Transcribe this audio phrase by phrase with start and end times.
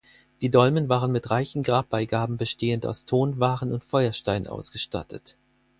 [0.41, 5.37] Die Dolmen waren mit reichen Grabbeigaben bestehend aus Tonwaren und Feuerstein ausgestattet.